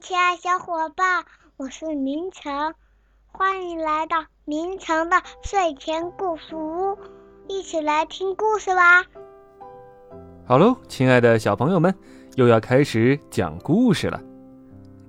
[0.00, 1.26] 亲爱小伙伴，
[1.58, 2.72] 我是明成，
[3.26, 6.96] 欢迎来到明成的睡前故事屋，
[7.48, 9.04] 一起来听故事吧。
[10.46, 11.94] 好喽，亲爱的小朋友们，
[12.36, 14.18] 又要开始讲故事了。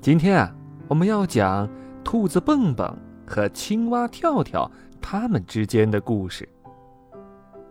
[0.02, 0.54] 今天啊，
[0.90, 1.70] 我们要讲
[2.04, 2.94] 兔子蹦蹦
[3.26, 4.70] 和青蛙跳跳
[5.02, 6.48] 他们之间的故事。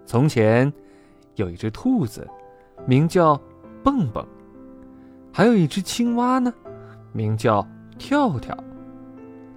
[0.06, 0.72] 从前，
[1.34, 2.26] 有一只兔子，
[2.86, 3.38] 名叫
[3.84, 4.26] 蹦蹦，
[5.30, 6.52] 还有一只青蛙呢。
[7.12, 7.66] 名叫
[7.98, 8.56] 跳跳，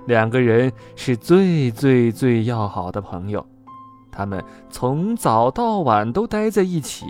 [0.07, 3.45] 两个人是最最最要好的朋友，
[4.11, 7.05] 他们从早到晚都待在一起，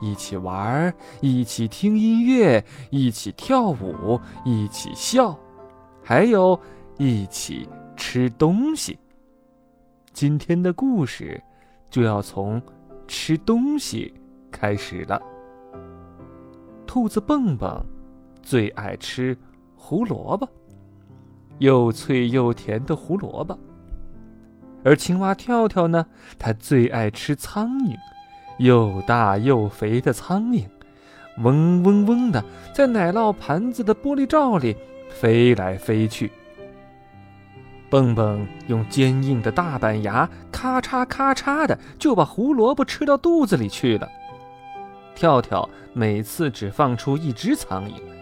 [0.00, 5.38] 一起玩，一起听音乐，一起跳舞，一起笑，
[6.02, 6.58] 还有
[6.98, 8.98] 一起吃东西。
[10.12, 11.42] 今天的故事
[11.90, 12.62] 就要从
[13.08, 14.14] 吃东西
[14.50, 15.20] 开始了。
[16.86, 17.84] 兔子蹦蹦
[18.40, 19.36] 最爱吃。
[19.86, 20.48] 胡萝卜，
[21.58, 23.58] 又脆又甜的胡萝卜。
[24.82, 26.06] 而青蛙跳跳呢，
[26.38, 27.94] 它最爱吃苍蝇，
[28.56, 30.64] 又大又肥的苍蝇，
[31.42, 34.74] 嗡嗡嗡的在奶酪盘子的玻璃罩里
[35.10, 36.32] 飞来飞去。
[37.90, 44.08] 蹦蹦用坚硬的大板牙，咔嚓咔嚓的就把胡萝卜吃到肚子里去了。
[45.14, 48.13] 跳跳每次只放出一只苍蝇。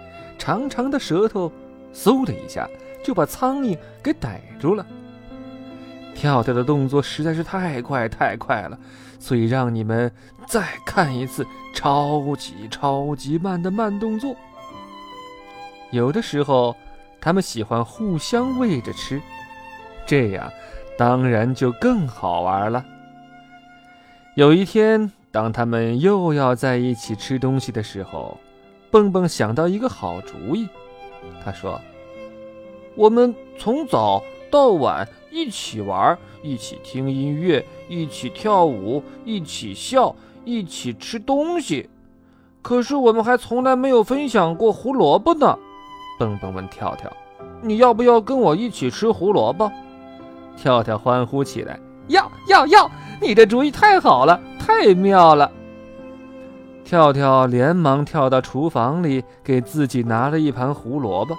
[0.43, 1.53] 长长的舌头，
[1.95, 2.69] 嗖的一下
[3.01, 4.85] 就把苍蝇给逮住了。
[6.17, 8.77] 跳跳的动作实在是太快太快了，
[9.21, 10.11] 所以让你们
[10.49, 14.35] 再看一次超级超级慢的慢动作。
[15.93, 16.75] 有的时候，
[17.21, 19.23] 他们喜欢互相喂着吃，
[20.05, 20.51] 这样
[20.99, 22.85] 当然就更好玩了。
[24.35, 28.37] 有一天，当他们又要在一起吃东西的时候，
[28.93, 30.69] 蹦蹦想到一个好主意，
[31.43, 31.81] 他说
[32.95, 41.89] ：“我们从早到晚一起玩，一起听音乐，一起跳舞，一起笑，一起吃东西。
[42.61, 45.59] 可是我们还从来没有分享过胡萝卜呢。”
[46.21, 47.11] 蹦蹦问跳跳
[47.63, 49.73] ：“你要不要跟我一起吃胡萝卜？”
[50.55, 52.91] 跳跳欢呼起来：“要要要！
[53.23, 55.51] 你的主意太好了，太妙了！”
[56.85, 61.35] 跳跳连忙跳到厨房里，给自己拿了一盘胡萝卜。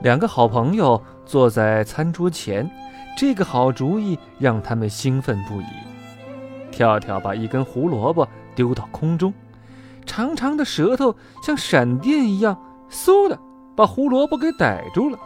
[0.00, 2.70] 两个好朋友坐在餐桌前，
[3.16, 5.66] 这个好主意让他们兴奋不已。
[6.70, 9.32] 跳跳把一根胡萝卜丢到空中，
[10.04, 12.56] 长长的舌头像闪电一样，
[12.90, 13.36] 嗖的
[13.74, 15.18] 把胡萝卜给逮住了。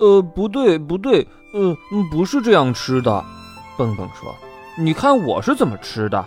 [0.00, 1.76] 呃，不对，不对，嗯，
[2.10, 3.24] 不是这样吃的。
[3.76, 4.34] 蹦蹦说
[4.76, 6.26] ：“你看我是怎么吃的。”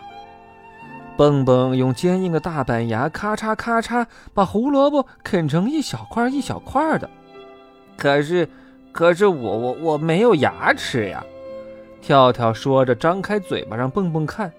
[1.17, 7.09] 蹦蹦用坚硬的大板牙，咔嚓咔嚓，把胡萝卜啃成一小块一小块的。
[7.97, 8.49] 可是，
[8.91, 11.23] 可是我我我没有牙齿呀！
[12.01, 14.51] 跳跳说着，张开嘴巴让蹦蹦看。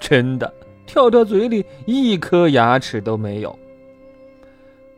[0.00, 0.52] 真的，
[0.86, 3.56] 跳跳嘴里一颗牙齿都没有。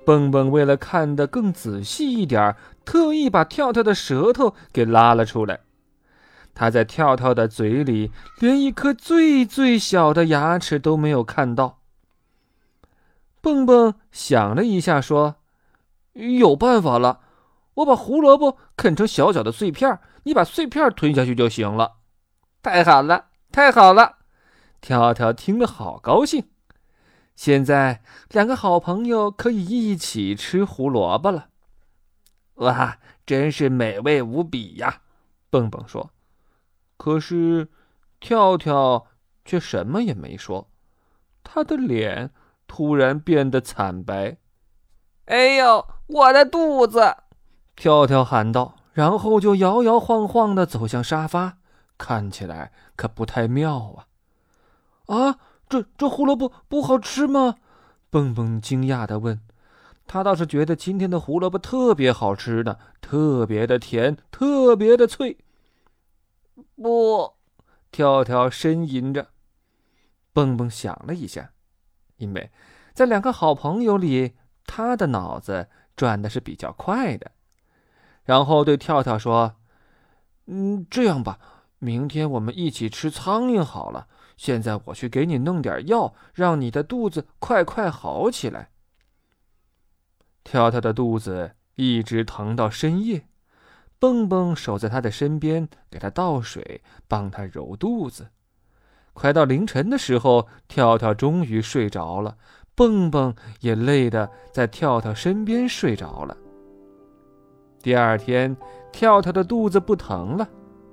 [0.07, 5.61] 蹦蹦为了看得更仔细一点，特意把跳跳的舌头给拉了出来。
[6.55, 11.81] 他在跳跳的嘴里连一颗最最小的牙齿都没有看到。
[13.41, 15.37] 蹦蹦想了一下，说
[16.39, 17.21] ：“有办法了，
[17.75, 21.97] 我把胡萝卜啃成小小的碎片，你把碎片吞下去就行了。”
[22.63, 24.19] 太好了，太好了！
[24.81, 26.49] 跳跳听了好高兴。
[27.37, 31.49] 现在两个好朋友可以一起吃胡萝卜了。
[32.55, 35.03] 哇，真是美味无比呀！
[35.51, 36.14] 蹦蹦说。
[37.05, 37.69] 可是，
[38.19, 39.09] 跳跳
[39.45, 40.71] 却什么也没说，
[41.43, 42.31] 他的脸
[42.67, 44.39] 突然变得惨白。
[45.27, 47.15] 哎呦，我的肚子！
[47.77, 51.59] 跳跳喊道，然后就摇摇晃晃的走向沙发，
[51.99, 54.07] 看起来可不太妙
[55.07, 55.15] 啊！
[55.15, 55.39] 啊，
[55.69, 57.57] 这这胡萝卜不好吃吗？
[58.09, 59.39] 蹦蹦惊讶的问。
[60.07, 65.37] 他倒是觉得今天的胡萝卜特别好吃呢，特别的甜，特别的脆。
[66.77, 67.35] 不，
[67.91, 69.29] 跳跳呻吟着。
[70.33, 71.53] 蹦蹦想了一下，
[72.17, 72.51] 因为
[72.93, 74.35] 在两个好朋友里，
[74.67, 77.31] 他的脑子转的是比较快的。
[78.25, 79.57] 然后对跳跳说
[80.47, 81.39] ：“嗯，这样吧，
[81.79, 84.09] 明天我们一起吃苍蝇好了。
[84.37, 88.71] 现在我去给你弄点药，让你的肚子快快好起来。”
[90.43, 93.29] 跳跳的肚子一直疼到深夜。
[93.99, 98.29] 蹦蹦守在他的身边，给他倒水，帮他揉肚子。
[99.13, 102.37] 快到凌晨的时候，跳跳终于睡着了。
[102.75, 106.37] 蹦蹦也累得在跳跳身边睡着了。
[107.81, 108.57] 第二天，
[108.91, 110.49] 跳跳的肚子不疼了，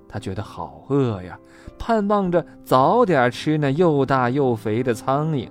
[0.08, 1.40] 他觉得好饿呀，
[1.80, 5.50] 盼望着早点吃那又大又肥的苍蝇。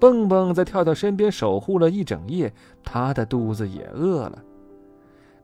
[0.00, 2.50] 蹦蹦在跳跳身边守护了一整夜，
[2.82, 4.42] 他的肚子也饿了。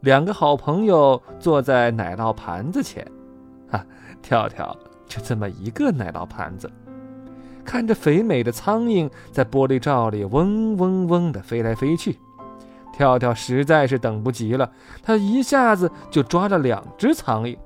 [0.04, 3.02] 两个好朋友坐在奶酪盘子前，
[3.70, 3.82] 啊，
[4.20, 6.70] 跳跳就这么一个奶酪盘子。
[7.64, 12.18] 看着肥美的苍蝇在玻璃罩里嗡嗡嗡地飞来飞去，
[12.92, 14.70] 跳跳实在是等不及了，
[15.02, 17.56] 他一下子就抓了两只苍蝇。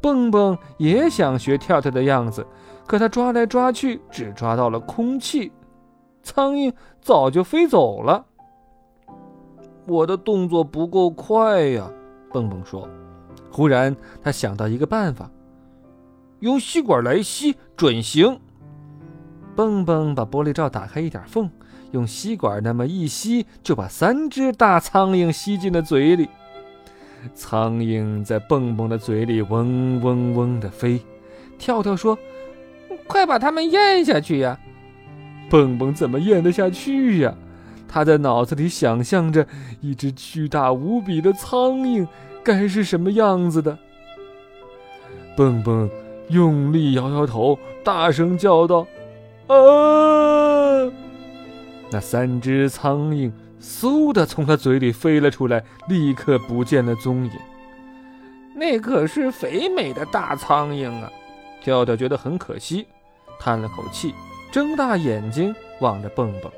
[0.00, 2.46] 蹦蹦也想学跳跳的样子，
[2.86, 5.52] 可他抓来抓去只抓到了空气，
[6.22, 6.72] 苍蝇
[7.02, 8.24] 早就飞走了。
[9.88, 11.90] 我的动作不够快呀，
[12.30, 12.88] 蹦蹦说。
[13.50, 15.30] 忽然他想到一个办法，
[16.40, 18.38] 用吸管来吸准行。
[19.56, 21.50] 蹦蹦把玻璃罩打开一点缝，
[21.90, 26.28] 用吸管那么一吸，就把三只大苍蝇吸进了嘴里。
[27.34, 31.00] 苍蝇在蹦蹦的嘴里嗡嗡嗡地飞。
[31.58, 32.16] 跳跳说
[33.08, 34.60] ：“快把它们咽下去呀！”
[35.50, 37.34] 蹦蹦怎么咽得下去呀？
[37.88, 39.46] 他在脑子里想象着
[39.80, 42.06] 一只巨大无比的苍蝇
[42.44, 43.76] 该是什么样子的。
[45.36, 45.88] 蹦蹦
[46.28, 48.86] 用力摇摇头，大声叫道。
[49.46, 50.92] 啊！
[51.90, 57.32] 那三只苍蝇嗖的从他嘴里飞了出来，立刻不见了踪影。
[58.54, 61.10] 那可是肥美的大苍蝇啊！
[61.62, 62.86] 跳跳觉得很可惜，
[63.38, 64.12] 叹了口气，
[64.52, 66.52] 睁大眼睛望着蹦蹦。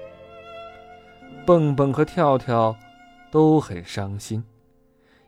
[1.51, 2.77] 蹦蹦和跳跳
[3.29, 4.41] 都很伤心，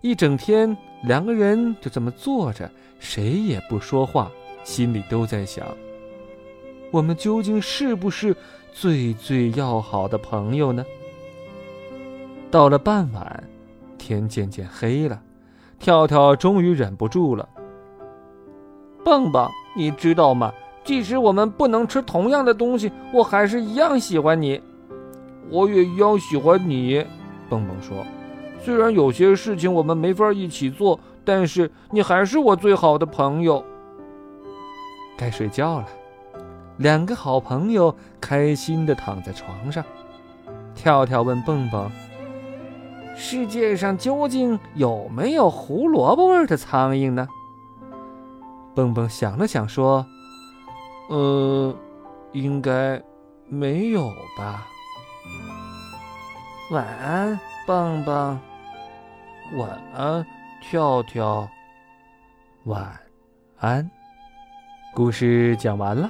[0.03, 2.71] 一整天两个人就这么坐着，
[3.01, 4.31] 谁也不说话，
[4.63, 5.67] 心里都在想。
[6.93, 8.37] 我们究竟是不是
[8.73, 10.87] 最最要好的朋友呢？
[12.53, 13.43] 到了傍晚，
[13.99, 15.21] 天渐渐黑了，
[15.81, 17.49] 跳跳终于忍不住了。
[19.05, 20.53] 蹦蹦，你知道吗？
[20.85, 24.63] 即使我们不能吃同样的东西，我还是一样喜欢你。
[25.53, 27.07] 我也一样喜欢你，
[27.51, 28.05] 蹦蹦说。
[28.59, 33.63] 虽然有些事情我们没法一起做，但是你还是我最好的朋友。
[35.17, 35.87] 该睡觉了。
[36.79, 39.85] 两个好朋友开心地躺在床上。
[40.75, 41.91] 跳跳问蹦蹦
[43.15, 47.29] ：“世界上究竟有没有胡萝卜味的苍蝇呢？”
[48.75, 50.07] 蹦蹦想了想说
[51.11, 51.77] ：“呃，
[52.33, 53.03] 应该
[53.49, 54.09] 没有
[54.39, 54.67] 吧。”
[56.71, 58.41] 晚安，蹦蹦。
[59.57, 60.25] 晚安，
[60.63, 61.47] 跳跳。
[62.65, 62.99] 晚
[63.59, 63.91] 安。
[64.95, 66.09] 故事讲完了。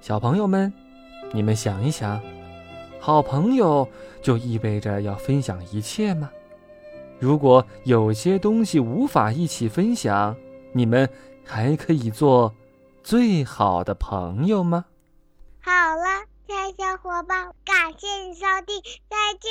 [0.00, 0.70] 小朋友们，
[1.32, 2.20] 你们想一想，
[2.98, 3.88] 好朋友
[4.20, 6.30] 就意味着要分享一切吗？
[7.18, 10.36] 如果有些东西无法一起分享，
[10.72, 11.08] 你们
[11.44, 12.52] 还可以做
[13.02, 14.84] 最好的朋友吗？
[15.62, 16.26] 好了，
[16.80, 18.80] 小伙伴，感谢你收听，
[19.10, 19.50] 再见。